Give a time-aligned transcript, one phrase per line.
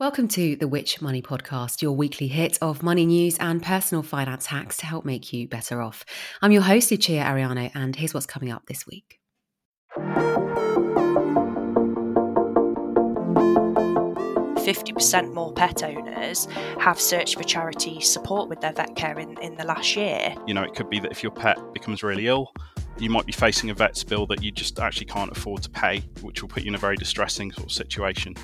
[0.00, 4.46] Welcome to the Which Money Podcast, your weekly hit of money news and personal finance
[4.46, 6.06] hacks to help make you better off.
[6.40, 9.20] I'm your host, Lucia Ariano, and here's what's coming up this week.
[14.64, 19.36] Fifty percent more pet owners have searched for charity support with their vet care in,
[19.42, 20.34] in the last year.
[20.46, 22.54] You know, it could be that if your pet becomes really ill,
[22.98, 26.00] you might be facing a vet's bill that you just actually can't afford to pay,
[26.22, 28.34] which will put you in a very distressing sort of situation.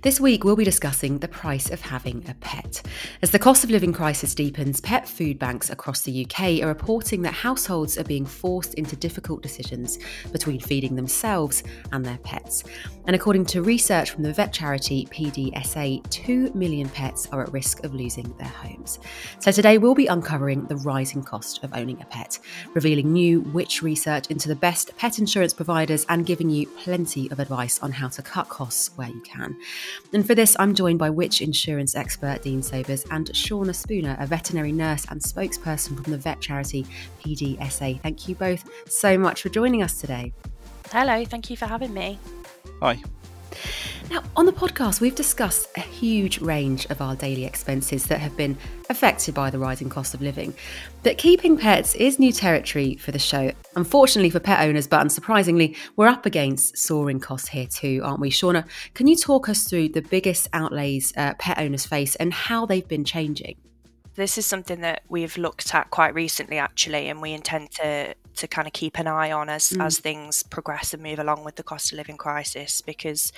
[0.00, 2.82] This week, we'll be discussing the price of having a pet.
[3.20, 7.22] As the cost of living crisis deepens, pet food banks across the UK are reporting
[7.22, 9.98] that households are being forced into difficult decisions
[10.30, 12.62] between feeding themselves and their pets.
[13.08, 17.82] And according to research from the vet charity PDSA, 2 million pets are at risk
[17.82, 19.00] of losing their homes.
[19.40, 22.38] So today, we'll be uncovering the rising cost of owning a pet,
[22.72, 27.40] revealing new Which research into the best pet insurance providers, and giving you plenty of
[27.40, 29.56] advice on how to cut costs where you can.
[30.12, 34.26] And for this, I'm joined by Which insurance expert Dean Sobers and Shauna Spooner, a
[34.26, 36.86] veterinary nurse and spokesperson from the vet charity
[37.20, 38.00] PDSA.
[38.02, 40.32] Thank you both so much for joining us today.
[40.90, 42.18] Hello, thank you for having me.
[42.80, 43.02] Hi.
[44.10, 48.36] Now, on the podcast, we've discussed a huge range of our daily expenses that have
[48.36, 48.56] been
[48.88, 50.54] affected by the rising cost of living.
[51.02, 53.52] But keeping pets is new territory for the show.
[53.76, 58.30] Unfortunately for pet owners, but unsurprisingly, we're up against soaring costs here too, aren't we?
[58.30, 62.64] Shauna, can you talk us through the biggest outlays uh, pet owners face and how
[62.64, 63.56] they've been changing?
[64.18, 68.48] This is something that we've looked at quite recently, actually, and we intend to to
[68.48, 69.84] kind of keep an eye on as mm.
[69.84, 73.32] as things progress and move along with the cost of living crisis because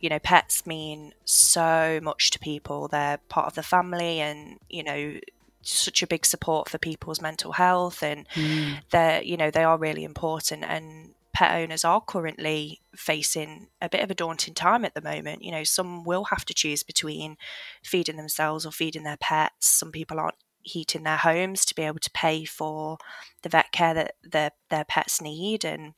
[0.00, 4.84] you know pets mean so much to people they're part of the family and you
[4.84, 5.14] know
[5.62, 8.76] such a big support for people's mental health and mm.
[8.90, 14.02] they're you know they are really important and pet owners are currently facing a bit
[14.02, 15.42] of a daunting time at the moment.
[15.42, 17.36] You know, some will have to choose between
[17.82, 19.66] feeding themselves or feeding their pets.
[19.66, 22.96] Some people aren't heating their homes to be able to pay for
[23.42, 25.92] the vet care that their their pets need and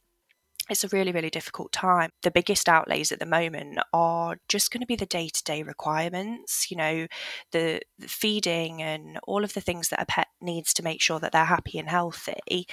[0.68, 4.80] it's a really really difficult time the biggest outlays at the moment are just going
[4.80, 7.06] to be the day-to-day requirements you know
[7.52, 11.20] the, the, feeding and all of the things that a pet needs to make sure
[11.20, 12.66] that they're happy and healthy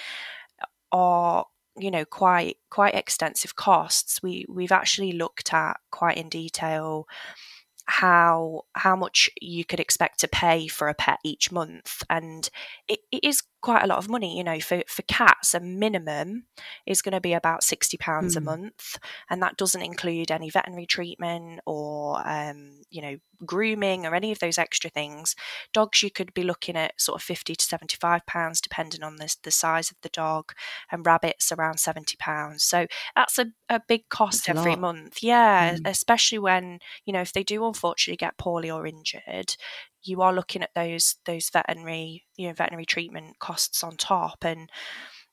[0.91, 1.45] are
[1.77, 4.21] you know quite quite extensive costs.
[4.23, 7.07] We we've actually looked at quite in detail
[7.85, 12.03] how how much you could expect to pay for a pet each month.
[12.09, 12.49] And
[12.87, 16.43] it, it is quite a lot of money you know for for cats a minimum
[16.85, 18.39] is going to be about 60 pounds mm.
[18.39, 18.97] a month
[19.29, 23.15] and that doesn't include any veterinary treatment or um, you know
[23.45, 25.33] grooming or any of those extra things
[25.71, 29.33] dogs you could be looking at sort of 50 to 75 pounds depending on the,
[29.43, 30.51] the size of the dog
[30.91, 32.85] and rabbits around 70 pounds so
[33.15, 35.81] that's a, a big cost that's every month yeah mm.
[35.85, 39.55] especially when you know if they do unfortunately get poorly or injured
[40.03, 44.69] you are looking at those those veterinary you know veterinary treatment costs on top and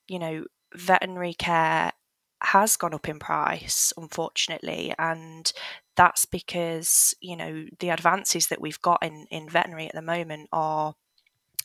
[0.09, 0.45] you know
[0.75, 1.93] veterinary care
[2.43, 5.53] has gone up in price unfortunately and
[5.97, 10.49] that's because you know the advances that we've got in in veterinary at the moment
[10.53, 10.95] are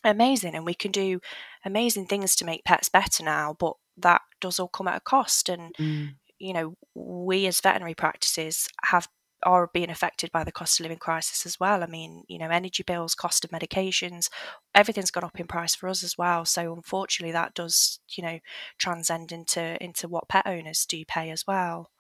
[0.03, 1.19] amazing and we can do
[1.63, 5.47] amazing things to make pets better now but that does all come at a cost
[5.47, 6.09] and mm.
[6.37, 9.08] you know we as veterinary practices have
[9.46, 11.84] are being affected by the cost of living crisis as well.
[11.84, 14.30] I mean, you know, energy bills, cost of medications,
[14.74, 16.46] everything's gone up in price for us as well.
[16.46, 18.40] So unfortunately, that does, you know,
[18.78, 21.92] transcend into into what pet owners do pay as well.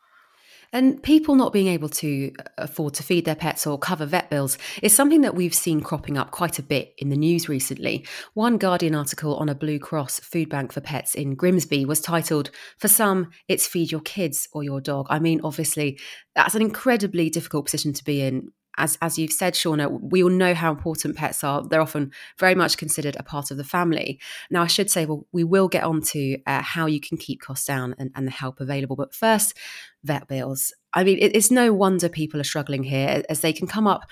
[0.75, 4.29] And people not being able to uh, afford to feed their pets or cover vet
[4.29, 8.05] bills is something that we've seen cropping up quite a bit in the news recently.
[8.33, 12.51] One Guardian article on a Blue Cross food bank for pets in Grimsby was titled,
[12.77, 15.07] For some, it's feed your kids or your dog.
[15.09, 15.97] I mean, obviously,
[16.35, 20.29] that's an incredibly difficult position to be in as as you've said, Shauna, we all
[20.29, 21.63] know how important pets are.
[21.67, 24.19] They're often very much considered a part of the family.
[24.49, 27.41] Now, I should say, well, we will get on to uh, how you can keep
[27.41, 28.95] costs down and, and the help available.
[28.95, 29.55] But first,
[30.03, 30.73] vet bills.
[30.93, 34.03] I mean, it, it's no wonder people are struggling here as they can come up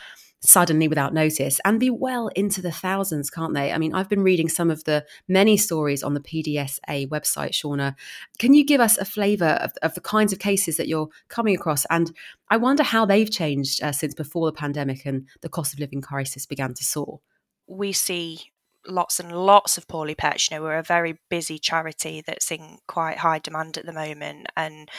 [0.45, 3.71] suddenly without notice and be well into the thousands, can't they?
[3.71, 7.95] I mean, I've been reading some of the many stories on the PDSA website, Shauna.
[8.39, 11.55] Can you give us a flavour of, of, the kinds of cases that you're coming
[11.55, 11.85] across?
[11.85, 12.11] And
[12.49, 16.01] I wonder how they've changed uh, since before the pandemic and the cost of living
[16.01, 17.21] crisis began to soar.
[17.67, 18.51] We see
[18.85, 20.51] lots and lots of poorly pets.
[20.51, 24.47] You know, we're a very busy charity that's in quite high demand at the moment,
[24.57, 24.89] and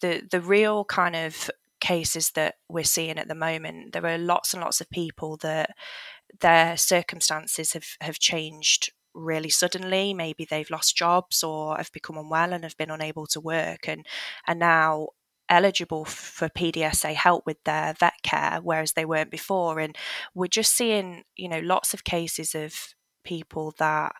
[0.00, 1.50] the the real kind of
[1.84, 5.70] cases that we're seeing at the moment, there are lots and lots of people that
[6.40, 10.14] their circumstances have, have changed really suddenly.
[10.14, 14.06] Maybe they've lost jobs or have become unwell and have been unable to work and
[14.48, 15.08] are now
[15.50, 19.78] eligible for PDSA help with their vet care, whereas they weren't before.
[19.78, 19.94] And
[20.34, 22.74] we're just seeing, you know, lots of cases of
[23.24, 24.14] people that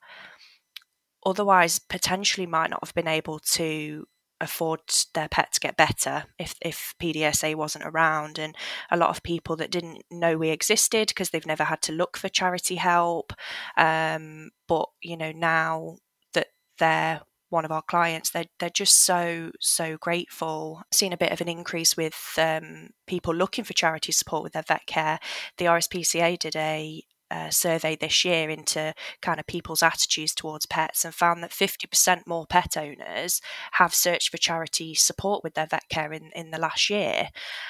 [1.25, 4.05] otherwise potentially might not have been able to
[4.41, 4.81] afford
[5.15, 8.39] their pet to get better if if PDSA wasn't around.
[8.39, 8.57] And
[8.91, 12.17] a lot of people that didn't know we existed because they've never had to look
[12.17, 13.33] for charity help
[13.77, 15.97] um, but you know now
[16.33, 16.49] that
[16.79, 20.83] they're one of our clients they're, they're just so so grateful.
[20.93, 24.65] Seen a bit of an increase with um, people looking for charity support with their
[24.67, 25.19] vet care.
[25.59, 27.03] The rspca did a
[27.51, 32.47] survey this year into kind of people's attitudes towards pets and found that 50% more
[32.47, 33.41] pet owners
[33.73, 37.29] have searched for charity support with their vet care in, in the last year.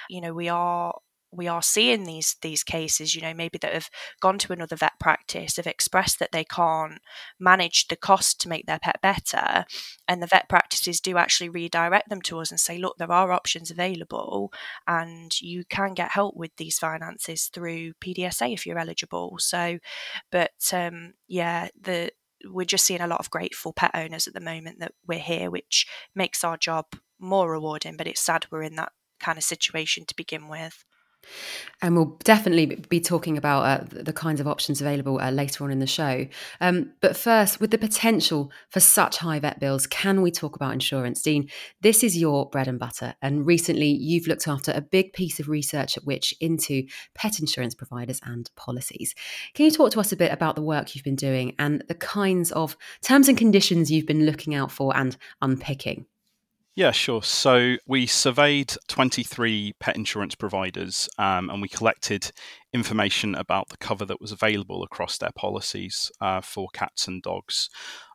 [0.08, 0.94] You know, we are
[1.36, 3.90] we are seeing these these cases, you know, maybe that have
[4.20, 6.98] gone to another vet practice, have expressed that they can't
[7.38, 9.64] manage the cost to make their pet better,
[10.08, 13.32] and the vet practices do actually redirect them to us and say, look, there are
[13.32, 14.52] options available,
[14.86, 19.36] and you can get help with these finances through PDSA if you're eligible.
[19.38, 19.78] So,
[20.30, 22.10] but um, yeah, the
[22.46, 25.50] we're just seeing a lot of grateful pet owners at the moment that we're here,
[25.50, 26.86] which makes our job
[27.18, 27.96] more rewarding.
[27.96, 30.84] But it's sad we're in that kind of situation to begin with.
[31.82, 35.70] And we'll definitely be talking about uh, the kinds of options available uh, later on
[35.70, 36.26] in the show.
[36.60, 40.72] Um, but first, with the potential for such high vet bills, can we talk about
[40.72, 41.20] insurance?
[41.20, 41.50] Dean,
[41.82, 43.14] this is your bread and butter.
[43.20, 47.74] And recently, you've looked after a big piece of research at which into pet insurance
[47.74, 49.14] providers and policies.
[49.52, 51.94] Can you talk to us a bit about the work you've been doing and the
[51.94, 56.06] kinds of terms and conditions you've been looking out for and unpicking?
[56.76, 57.22] Yeah, sure.
[57.22, 62.32] So we surveyed 23 pet insurance providers um, and we collected
[62.72, 67.70] information about the cover that was available across their policies uh, for cats and dogs.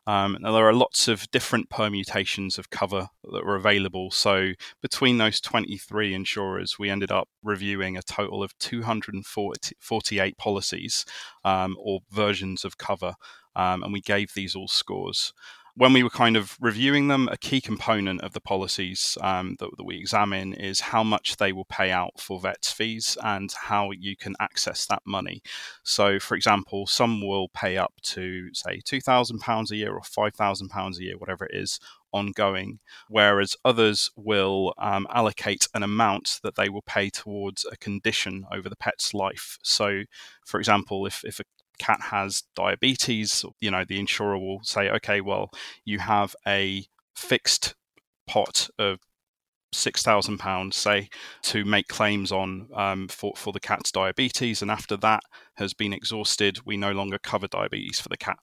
[0.06, 4.10] Um, now, there are lots of different permutations of cover that were available.
[4.10, 4.52] So,
[4.82, 11.04] between those 23 insurers, we ended up reviewing a total of 248 policies
[11.44, 13.14] um, or versions of cover,
[13.54, 15.32] um, and we gave these all scores
[15.80, 19.70] when we were kind of reviewing them, a key component of the policies um, that,
[19.78, 23.90] that, we examine is how much they will pay out for vets fees and how
[23.90, 25.40] you can access that money.
[25.82, 30.02] So, for example, some will pay up to say two thousand pounds a year or
[30.02, 31.80] five thousand pounds a year, whatever it is,
[32.12, 38.44] ongoing, whereas others will um, allocate an amount that they will pay towards a condition
[38.52, 39.56] over the pet's life.
[39.62, 40.02] So,
[40.44, 41.44] for example, if, if a
[41.86, 45.50] cat has diabetes, you know, the insurer will say, okay, well,
[45.84, 46.84] you have a
[47.16, 47.74] fixed
[48.26, 48.98] pot of
[49.72, 51.08] six thousand pounds, say,
[51.42, 55.22] to make claims on um, for for the cat's diabetes, and after that
[55.54, 58.38] has been exhausted, we no longer cover diabetes for the cat.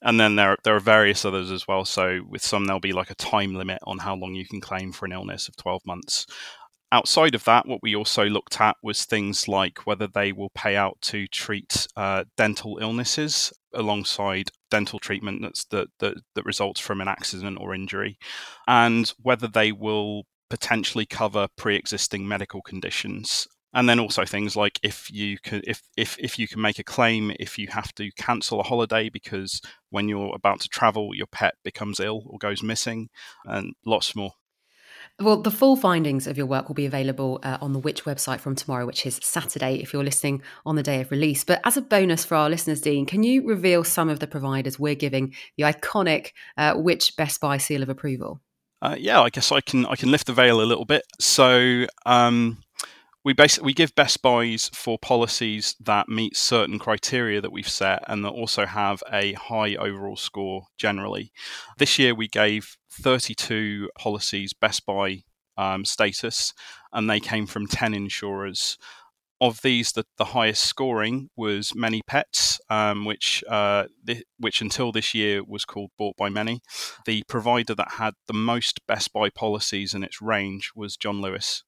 [0.00, 1.84] And then there there are various others as well.
[1.84, 4.92] So with some, there'll be like a time limit on how long you can claim
[4.92, 6.26] for an illness of twelve months.
[6.90, 10.74] Outside of that, what we also looked at was things like whether they will pay
[10.74, 17.02] out to treat uh, dental illnesses alongside dental treatment that's, that, that, that results from
[17.02, 18.18] an accident or injury,
[18.66, 23.46] and whether they will potentially cover pre-existing medical conditions.
[23.74, 26.84] And then also things like if you can if, if if you can make a
[26.84, 31.26] claim if you have to cancel a holiday because when you're about to travel your
[31.26, 33.10] pet becomes ill or goes missing
[33.44, 34.32] and lots more
[35.20, 38.38] well, the full findings of your work will be available uh, on the Which website
[38.38, 41.42] from tomorrow, which is Saturday, if you're listening on the day of release.
[41.42, 44.78] But as a bonus for our listeners, Dean, can you reveal some of the providers
[44.78, 48.40] we're giving the iconic uh, Which Best Buy seal of approval?
[48.80, 51.02] Uh, yeah, I guess I can I can lift the veil a little bit.
[51.18, 52.58] So um,
[53.24, 58.02] we basically we give best buys for policies that meet certain criteria that we've set
[58.06, 61.32] and that also have a high overall score generally.
[61.76, 65.22] This year we gave 32 policies best buy
[65.56, 66.54] um, status,
[66.92, 68.78] and they came from 10 insurers.
[69.40, 74.90] of these, the, the highest scoring was Many Pets, um, which uh, th- which until
[74.90, 76.60] this year was called Bought by Many.
[77.06, 81.62] The provider that had the most Best Buy policies in its range was John Lewis.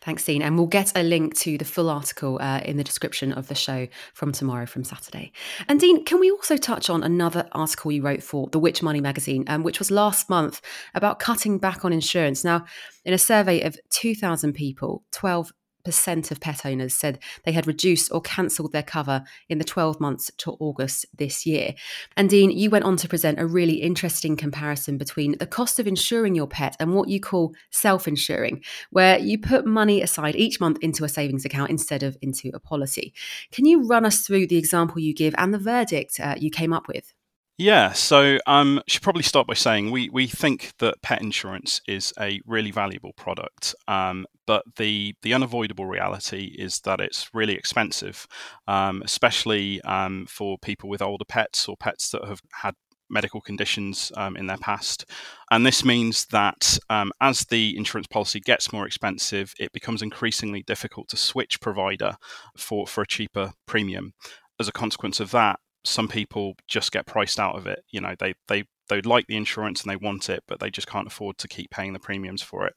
[0.00, 0.42] Thanks, Dean.
[0.42, 3.54] And we'll get a link to the full article uh, in the description of the
[3.54, 5.32] show from tomorrow, from Saturday.
[5.68, 9.00] And Dean, can we also touch on another article you wrote for the Which Money
[9.00, 10.60] magazine, um, which was last month
[10.94, 12.44] about cutting back on insurance?
[12.44, 12.64] Now,
[13.04, 15.52] in a survey of 2,000 people, 12
[15.84, 20.00] percent of pet owners said they had reduced or cancelled their cover in the 12
[20.00, 21.74] months to August this year.
[22.16, 25.86] And Dean, you went on to present a really interesting comparison between the cost of
[25.86, 30.60] insuring your pet and what you call self insuring, where you put money aside each
[30.60, 33.12] month into a savings account instead of into a policy.
[33.52, 36.72] Can you run us through the example you give and the verdict uh, you came
[36.72, 37.14] up with?
[37.56, 42.12] Yeah, so um, should probably start by saying we we think that pet insurance is
[42.18, 48.26] a really valuable product, um, but the the unavoidable reality is that it's really expensive,
[48.66, 52.74] um, especially um, for people with older pets or pets that have had
[53.08, 55.04] medical conditions um, in their past.
[55.52, 60.64] And this means that um, as the insurance policy gets more expensive, it becomes increasingly
[60.64, 62.16] difficult to switch provider
[62.56, 64.14] for, for a cheaper premium.
[64.58, 67.84] As a consequence of that, some people just get priced out of it.
[67.90, 70.86] You know, they they they like the insurance and they want it, but they just
[70.86, 72.74] can't afford to keep paying the premiums for it.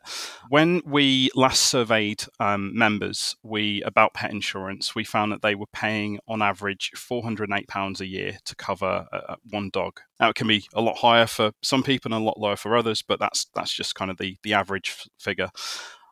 [0.50, 5.68] When we last surveyed um, members, we about pet insurance, we found that they were
[5.74, 10.00] paying on average four hundred and eight pounds a year to cover uh, one dog.
[10.20, 12.76] Now it can be a lot higher for some people and a lot lower for
[12.76, 15.50] others, but that's that's just kind of the the average figure.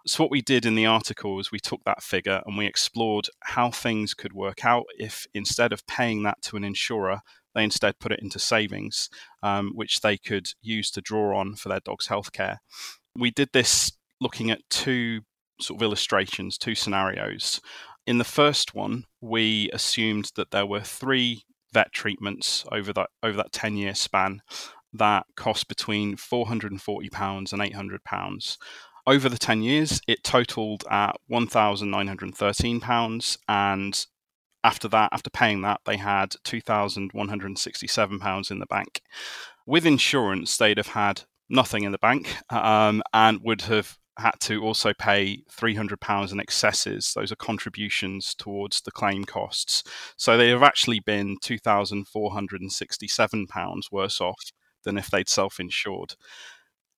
[0.08, 3.28] So, what we did in the article is we took that figure and we explored
[3.42, 7.22] how things could work out if instead of paying that to an insurer,
[7.56, 9.10] they instead put it into savings,
[9.42, 12.58] um, which they could use to draw on for their dog's healthcare.
[13.18, 15.22] We did this looking at two
[15.60, 17.60] sort of illustrations, two scenarios.
[18.06, 23.36] In the first one, we assumed that there were three vet treatments over that over
[23.38, 24.42] that 10 year span
[24.94, 28.58] that cost between 440 pounds and 800 pounds
[29.08, 33.38] over the 10 years, it totaled at £1,913.
[33.48, 34.06] And
[34.64, 39.02] after that, after paying that, they had £2,167 in the bank.
[39.66, 44.64] With insurance, they'd have had nothing in the bank um, and would have had to
[44.64, 47.12] also pay £300 in excesses.
[47.14, 49.84] Those are contributions towards the claim costs.
[50.18, 54.40] So they have actually been £2,467 worse off
[54.84, 56.16] than if they'd self insured.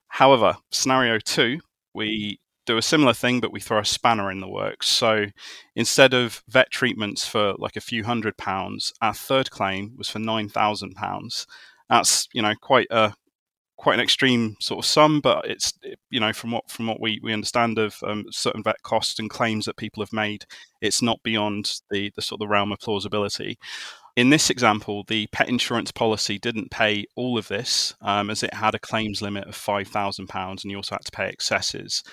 [0.09, 1.59] However, scenario two
[1.97, 4.87] we do a similar thing, but we throw a spanner in the works.
[4.87, 5.27] So
[5.75, 10.19] instead of vet treatments for like a few hundred pounds, our third claim was for
[10.19, 11.47] nine thousand pounds.
[11.89, 13.13] That's you know quite a
[13.77, 15.73] quite an extreme sort of sum, but it's
[16.09, 19.29] you know from what from what we, we understand of um, certain vet costs and
[19.29, 20.45] claims that people have made,
[20.81, 23.57] it's not beyond the the sort of realm of plausibility.
[24.17, 28.55] In this example, the pet insurance policy didn't pay all of this um, as it
[28.55, 32.03] had a claims limit of £5,000 and you also had to pay excesses.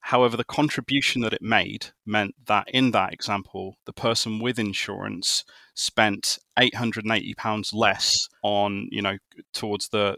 [0.00, 5.44] However, the contribution that it made meant that in that example, the person with insurance
[5.74, 9.18] spent £880 less on, you know,
[9.52, 10.16] towards the,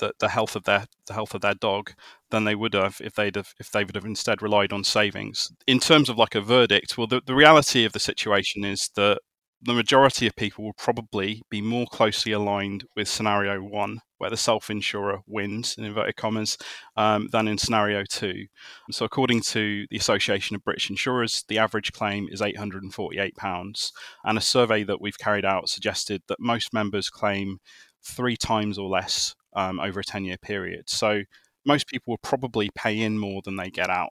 [0.00, 1.92] the, the health of their the health of their dog
[2.30, 5.50] than they would have if they'd have if they would have instead relied on savings.
[5.66, 9.20] In terms of like a verdict, well, the, the reality of the situation is that
[9.64, 14.36] the majority of people will probably be more closely aligned with scenario one, where the
[14.36, 16.58] self insurer wins, in inverted commas,
[16.96, 18.46] um, than in scenario two.
[18.90, 23.92] So, according to the Association of British Insurers, the average claim is £848.
[24.24, 27.58] And a survey that we've carried out suggested that most members claim
[28.02, 30.90] three times or less um, over a 10 year period.
[30.90, 31.22] So,
[31.64, 34.10] most people will probably pay in more than they get out.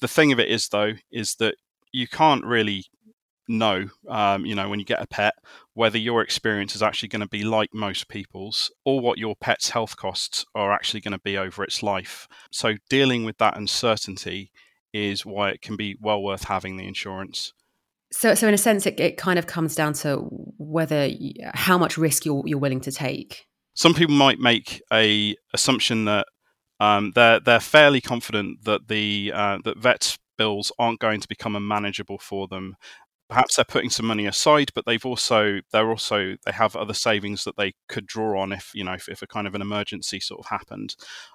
[0.00, 1.54] The thing of it is, though, is that
[1.92, 2.86] you can't really
[3.48, 5.34] know, um, you know, when you get a pet,
[5.74, 9.70] whether your experience is actually going to be like most people's or what your pet's
[9.70, 12.28] health costs are actually going to be over its life.
[12.50, 14.50] So, dealing with that uncertainty
[14.92, 17.52] is why it can be well worth having the insurance.
[18.12, 20.18] So, so in a sense, it, it kind of comes down to
[20.58, 21.10] whether
[21.52, 23.46] how much risk you're you're willing to take.
[23.74, 26.26] Some people might make a assumption that
[26.78, 31.56] um, they're they're fairly confident that the uh, that vets bills aren't going to become
[31.56, 32.76] unmanageable for them
[33.34, 37.42] perhaps they're putting some money aside, but they've also they're also they have other savings
[37.42, 40.20] that they could draw on if you know if, if a kind of an emergency
[40.20, 40.94] sort of happened.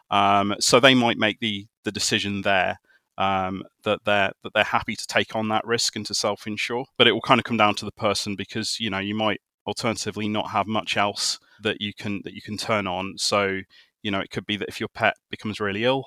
[0.09, 2.79] Um, so they might make the the decision there
[3.17, 6.85] um, that they're that they're happy to take on that risk and to self insure.
[6.97, 9.41] But it will kind of come down to the person because you know you might
[9.67, 13.15] alternatively not have much else that you can that you can turn on.
[13.17, 13.59] So
[14.03, 16.05] you know it could be that if your pet becomes really ill,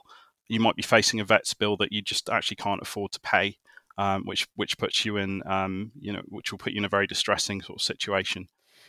[0.49, 3.59] you might be facing a vet's bill that you just actually can't afford to pay
[3.99, 6.89] um, which which puts you in um, you know which will put you in a
[6.89, 8.49] very distressing sort of situation.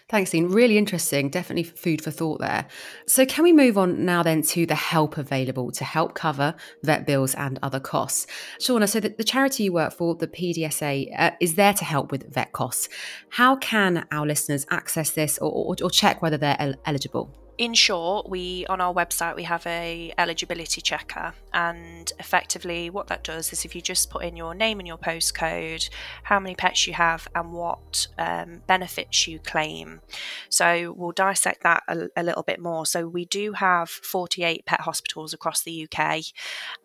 [0.09, 0.49] Thanks, Dean.
[0.49, 1.29] Really interesting.
[1.29, 2.67] Definitely food for thought there.
[3.07, 7.07] So, can we move on now then to the help available to help cover vet
[7.07, 8.27] bills and other costs?
[8.59, 12.11] Shauna, so the, the charity you work for, the PDSA, uh, is there to help
[12.11, 12.89] with vet costs.
[13.29, 17.33] How can our listeners access this or, or, or check whether they're el- eligible?
[17.57, 23.23] In short, we on our website we have a eligibility checker, and effectively what that
[23.23, 25.89] does is if you just put in your name and your postcode,
[26.23, 30.01] how many pets you have, and what um, benefits you claim.
[30.49, 32.85] So we'll dissect that a, a little bit more.
[32.85, 36.23] So we do have 48 pet hospitals across the UK,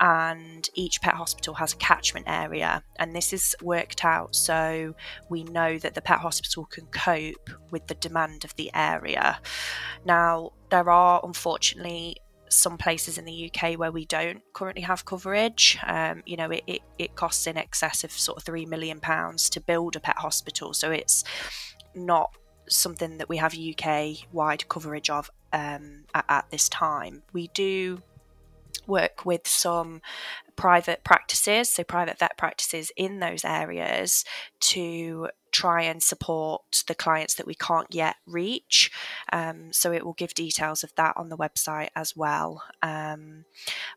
[0.01, 4.95] and each pet hospital has a catchment area, and this is worked out so
[5.31, 9.41] we know that the pet hospital can cope with the demand of the area.
[10.05, 12.17] Now there are unfortunately
[12.51, 15.79] some places in the UK where we don't currently have coverage.
[15.87, 19.51] Um, you know, it, it, it, costs in excess of sort of three million pounds
[19.51, 21.25] to build a pet hospital, so it's
[21.95, 22.31] not
[22.69, 27.23] something that we have UK wide coverage of um, at, at this time.
[27.33, 28.03] We do
[28.87, 30.01] work with some
[30.57, 34.25] private practices, so private vet practices in those areas
[34.61, 38.91] to try and support the clients that we can't yet reach.
[39.33, 42.63] Um, so it will give details of that on the website as well.
[42.83, 43.45] Um,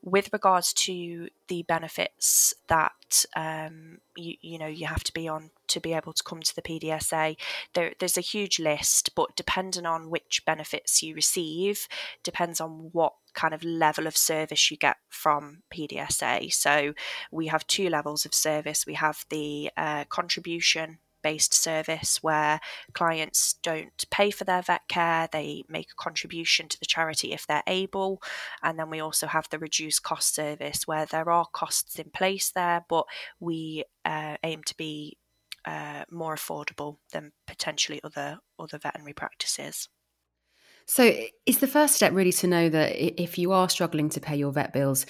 [0.02, 5.52] with regards to the benefits that um, you, you know you have to be on
[5.68, 7.38] to be able to come to the PDSA,
[7.74, 11.88] there, there's a huge list, but depending on which benefits you receive,
[12.24, 16.52] depends on what kind of level of service you get from PDSA.
[16.54, 16.94] So
[17.32, 18.86] we have two levels of service.
[18.86, 22.60] We have the uh, contribution based service where
[22.94, 27.48] clients don't pay for their vet care, they make a contribution to the charity if
[27.48, 28.22] they're able.
[28.64, 32.52] And then we also have the reduced cost service where there are costs in place
[32.52, 33.06] there, but
[33.40, 35.18] we uh, aim to be
[35.66, 39.90] uh, more affordable than potentially other other veterinary practices.
[40.88, 41.14] So,
[41.46, 44.52] is the first step really to know that if you are struggling to pay your
[44.52, 45.06] vet bills,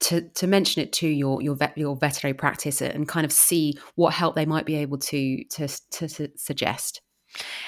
[0.00, 3.74] to to mention it to your your vet, your veterinary practice and kind of see
[3.94, 7.00] what help they might be able to to, to, to suggest?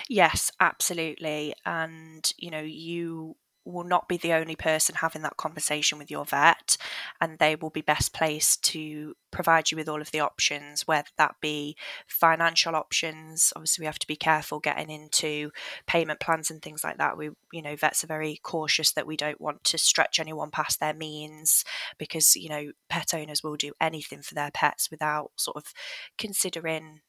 [0.08, 1.54] Yes, absolutely.
[1.64, 3.36] And you know, you
[3.72, 6.76] will not be the only person having that conversation with your vet,
[7.20, 11.08] and they will be best placed to provide you with all of the options, whether
[11.18, 11.76] that be
[12.06, 13.52] financial options.
[13.54, 15.50] Obviously, we have to be careful getting into
[15.86, 17.18] payment plans and things like that.
[17.18, 20.80] We, you know, vets are very cautious that we don't want to stretch anyone past
[20.80, 21.64] their means
[21.98, 25.72] because, you know, pet owners will do anything for their pets without sort of
[26.16, 27.00] considering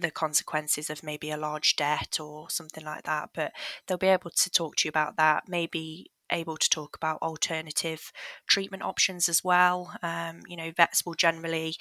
[0.00, 3.30] the consequences of maybe a large debt or something like that.
[3.34, 3.52] But
[3.86, 8.12] they'll be able to talk to you about that, maybe able to talk about alternative
[8.46, 9.96] treatment options as well.
[10.02, 11.76] Um, you know, vets will generally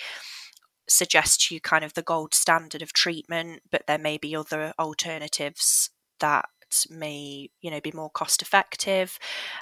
[0.87, 4.73] suggest to you kind of the gold standard of treatment, but there may be other
[4.79, 6.45] alternatives that
[6.89, 9.17] may you know be more cost effective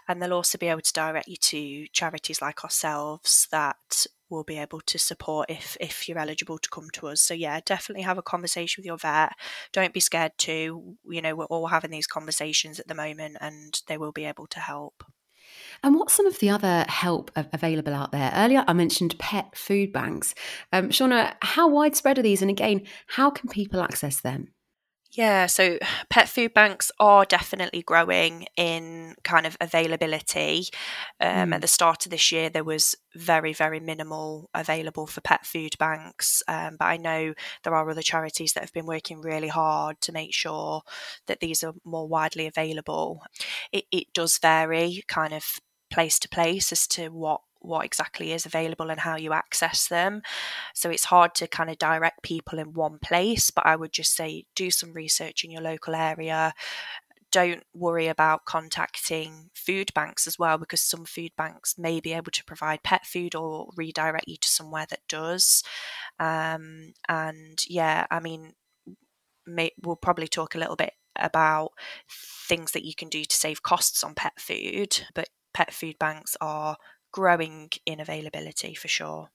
[0.07, 4.57] and they'll also be able to direct you to charities like ourselves that will be
[4.57, 8.17] able to support if if you're eligible to come to us so yeah definitely have
[8.17, 9.33] a conversation with your vet
[9.71, 13.81] don't be scared to you know we're all having these conversations at the moment and
[13.87, 15.03] they will be able to help
[15.83, 18.31] and what's some of the other help available out there?
[18.35, 20.33] Earlier, I mentioned pet food banks.
[20.71, 22.41] Um, Shauna, how widespread are these?
[22.41, 24.49] And again, how can people access them?
[25.15, 25.77] Yeah, so
[26.09, 30.65] pet food banks are definitely growing in kind of availability.
[31.19, 31.55] Um, mm.
[31.55, 35.75] At the start of this year, there was very, very minimal available for pet food
[35.77, 36.41] banks.
[36.47, 40.11] Um, but I know there are other charities that have been working really hard to
[40.11, 40.81] make sure
[41.27, 43.21] that these are more widely available.
[43.71, 45.43] It, it does vary kind of
[45.91, 50.21] place to place as to what what exactly is available and how you access them.
[50.73, 54.15] So it's hard to kind of direct people in one place, but I would just
[54.15, 56.53] say do some research in your local area.
[57.31, 62.31] Don't worry about contacting food banks as well, because some food banks may be able
[62.31, 65.63] to provide pet food or redirect you to somewhere that does.
[66.19, 68.53] Um, and yeah, I mean,
[69.47, 71.71] may, we'll probably talk a little bit about
[72.47, 76.35] things that you can do to save costs on pet food, but pet food banks
[76.41, 76.77] are
[77.13, 79.29] growing in availability for sure.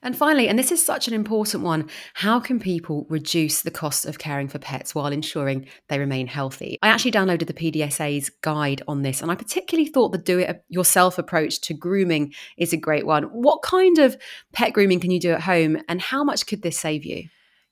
[0.00, 4.06] And finally, and this is such an important one, how can people reduce the cost
[4.06, 6.78] of caring for pets while ensuring they remain healthy?
[6.82, 10.64] I actually downloaded the PDSA's guide on this, and I particularly thought the do it
[10.68, 13.24] yourself approach to grooming is a great one.
[13.24, 14.16] What kind of
[14.52, 17.24] pet grooming can you do at home, and how much could this save you?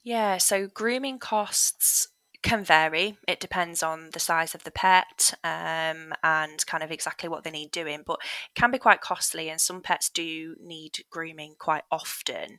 [0.03, 2.09] Yeah, so grooming costs
[2.47, 3.19] can vary.
[3.27, 7.51] It depends on the size of the pet um, and kind of exactly what they
[7.51, 11.83] need doing, but it can be quite costly, and some pets do need grooming quite
[11.91, 12.59] often.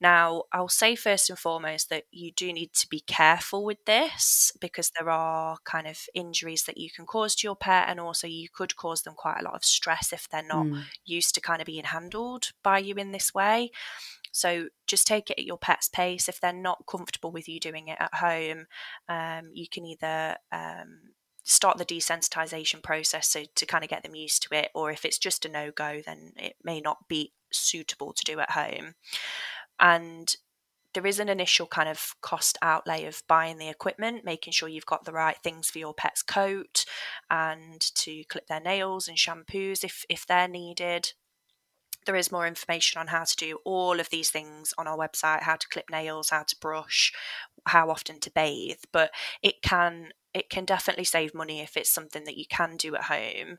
[0.00, 4.50] Now, I'll say first and foremost that you do need to be careful with this
[4.58, 8.26] because there are kind of injuries that you can cause to your pet, and also
[8.26, 10.82] you could cause them quite a lot of stress if they're not mm.
[11.04, 13.70] used to kind of being handled by you in this way.
[14.32, 16.28] So just take it at your pet's pace.
[16.28, 18.66] If they're not comfortable with you doing it at home,
[19.08, 21.12] um, you can either um,
[21.44, 25.04] start the desensitization process so to kind of get them used to it, or if
[25.04, 28.94] it's just a no go, then it may not be suitable to do at home.
[29.78, 30.34] And
[30.92, 34.86] there is an initial kind of cost outlay of buying the equipment, making sure you've
[34.86, 36.84] got the right things for your pet's coat
[37.30, 41.12] and to clip their nails and shampoos if, if they're needed.
[42.06, 45.42] There is more information on how to do all of these things on our website
[45.42, 47.12] how to clip nails, how to brush,
[47.66, 49.10] how often to bathe, but
[49.42, 53.04] it can it can definitely save money if it's something that you can do at
[53.04, 53.58] home.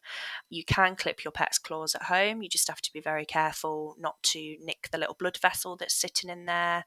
[0.49, 2.41] You can clip your pet's claws at home.
[2.41, 5.93] You just have to be very careful not to nick the little blood vessel that's
[5.93, 6.85] sitting in there.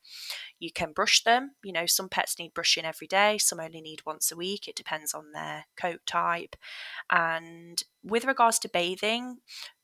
[0.58, 1.52] You can brush them.
[1.62, 4.68] You know, some pets need brushing every day, some only need once a week.
[4.68, 6.56] It depends on their coat type.
[7.10, 9.38] And with regards to bathing,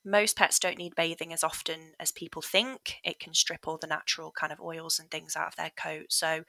[0.04, 2.96] most pets don't need bathing as often as people think.
[3.04, 6.06] It can strip all the natural kind of oils and things out of their coat.
[6.08, 6.44] So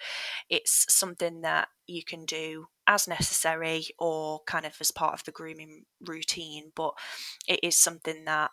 [0.49, 5.31] it's something that you can do as necessary or kind of as part of the
[5.31, 6.93] grooming routine, but
[7.47, 8.51] it is something that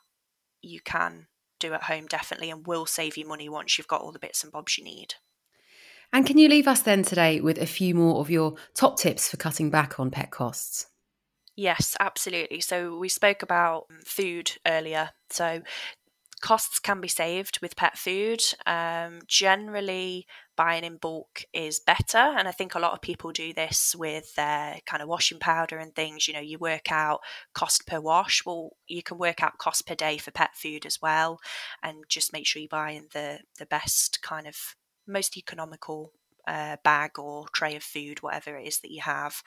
[0.62, 1.28] you can
[1.60, 4.42] do at home definitely and will save you money once you've got all the bits
[4.42, 5.14] and bobs you need.
[6.12, 9.28] And can you leave us then today with a few more of your top tips
[9.28, 10.86] for cutting back on pet costs?
[11.58, 12.60] Yes, absolutely.
[12.60, 15.10] So we spoke about food earlier.
[15.30, 15.62] So
[16.40, 18.42] costs can be saved with pet food.
[18.66, 22.18] Um, generally, buying in bulk is better.
[22.18, 25.78] And I think a lot of people do this with their kind of washing powder
[25.78, 26.28] and things.
[26.28, 27.20] You know, you work out
[27.54, 28.44] cost per wash.
[28.46, 31.40] Well, you can work out cost per day for pet food as well.
[31.82, 34.56] And just make sure you're buying the, the best kind of
[35.08, 36.12] most economical
[36.46, 39.42] uh, bag or tray of food, whatever it is that you have.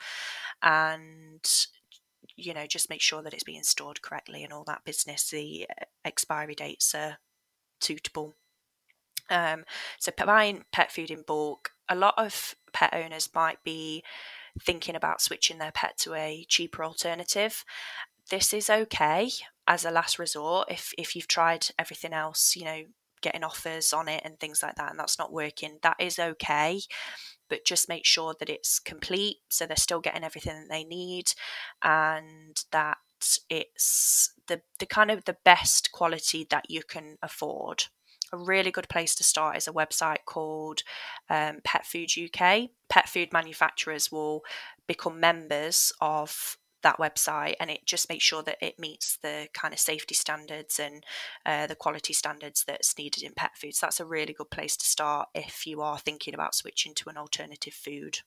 [0.62, 1.44] And
[2.36, 5.30] you know, just make sure that it's being stored correctly and all that business.
[5.30, 7.18] The uh, expiry dates are
[7.80, 8.34] suitable.
[9.30, 9.64] Um,
[9.98, 14.02] so buying pet food in bulk, a lot of pet owners might be
[14.60, 17.64] thinking about switching their pet to a cheaper alternative.
[18.30, 19.30] This is okay
[19.66, 22.82] as a last resort if if you've tried everything else, you know,
[23.20, 25.78] getting offers on it and things like that, and that's not working.
[25.82, 26.80] That is okay
[27.52, 31.34] but just make sure that it's complete so they're still getting everything that they need
[31.82, 32.96] and that
[33.50, 37.84] it's the, the kind of the best quality that you can afford
[38.32, 40.82] a really good place to start is a website called
[41.28, 42.70] um, Pet Food UK.
[42.88, 44.40] Pet food manufacturers will
[44.86, 49.72] become members of that website and it just makes sure that it meets the kind
[49.72, 51.04] of safety standards and
[51.46, 53.74] uh, the quality standards that's needed in pet food.
[53.74, 57.10] So that's a really good place to start if you are thinking about switching to
[57.10, 58.20] an alternative food.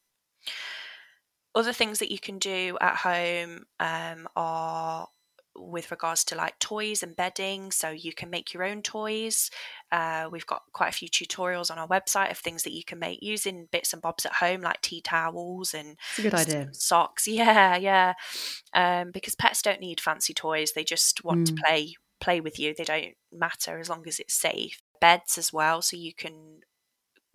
[1.54, 5.08] Other things that you can do at home um, are
[5.56, 7.72] with regards to like toys and bedding.
[7.72, 9.50] So you can make your own toys.
[9.92, 13.00] Uh, we've got quite a few tutorials on our website of things that you can
[13.00, 16.70] make using bits and bobs at home, like tea towels and good idea.
[16.72, 17.28] socks.
[17.36, 18.14] Yeah, yeah.
[18.74, 21.46] Um, because pets don't need fancy toys; they just want mm.
[21.48, 22.74] to play play with you.
[22.78, 24.82] They don't matter as long as it's safe.
[25.02, 26.62] Beds as well, so you can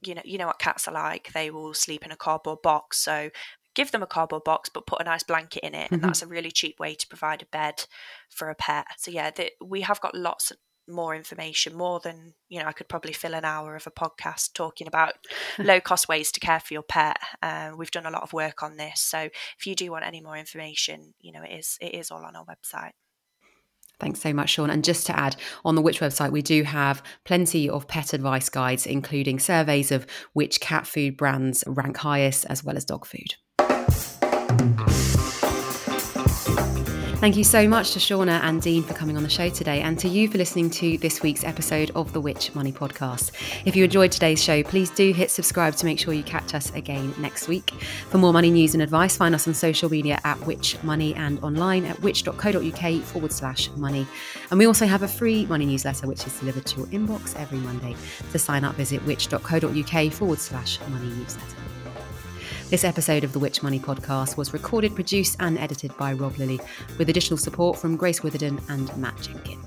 [0.03, 2.99] you know you know what cats are like they will sleep in a cardboard box
[2.99, 3.31] so
[3.75, 5.95] give them a cardboard box but put a nice blanket in it mm-hmm.
[5.95, 7.85] and that's a really cheap way to provide a bed
[8.29, 10.53] for a pet so yeah the, we have got lots
[10.89, 14.53] more information more than you know i could probably fill an hour of a podcast
[14.55, 15.13] talking about
[15.59, 18.63] low cost ways to care for your pet uh, we've done a lot of work
[18.63, 19.19] on this so
[19.59, 22.35] if you do want any more information you know it is it is all on
[22.35, 22.93] our website
[24.01, 24.71] Thanks so much, Sean.
[24.71, 28.49] And just to add, on the Which website, we do have plenty of pet advice
[28.49, 33.35] guides, including surveys of which cat food brands rank highest, as well as dog food.
[37.21, 39.99] Thank you so much to Shauna and Dean for coming on the show today, and
[39.99, 43.33] to you for listening to this week's episode of the Which Money Podcast.
[43.67, 46.75] If you enjoyed today's show, please do hit subscribe to make sure you catch us
[46.75, 47.73] again next week.
[48.09, 51.39] For more money news and advice, find us on social media at Which Money and
[51.45, 54.07] online at which.co.uk forward slash money.
[54.51, 57.59] And we also have a free money newsletter which is delivered to your inbox every
[57.59, 57.95] Monday.
[58.33, 61.57] To sign up, visit which.co.uk forward slash money newsletter.
[62.71, 66.61] This episode of the Which Money podcast was recorded, produced, and edited by Rob Lilly,
[66.99, 69.67] with additional support from Grace Witherden and Matt Jenkins.